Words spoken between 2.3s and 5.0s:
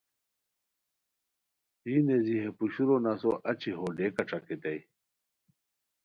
ہے پوشورو نسو اچی ہتو ڈیکہ ݯاکئیتائے